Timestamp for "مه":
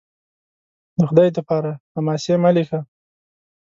2.43-2.49